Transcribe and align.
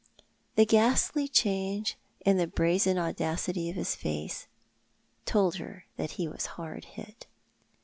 The 0.55 0.65
ghastly 0.65 1.27
change 1.27 1.95
in 2.25 2.37
the 2.37 2.47
brazen 2.47 2.97
audacity 2.97 3.69
of 3.69 3.75
his 3.75 3.93
face 3.93 4.47
told 5.27 5.57
her 5.57 5.85
that 5.97 6.13
he 6.13 6.27
was 6.27 6.47
harl 6.57 6.81
hit. 6.83 7.27